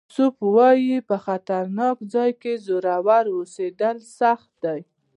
[0.09, 4.79] ایسوپ وایي په خطرناک ځای کې زړور اوسېدل سخت دي.